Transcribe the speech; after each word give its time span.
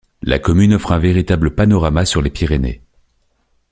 La 0.23 0.39
commune 0.39 0.73
offre 0.73 0.93
un 0.93 0.97
véritable 0.97 1.53
panorama 1.53 2.05
sur 2.05 2.23
les 2.23 2.31
Pyrénées. 2.31 2.81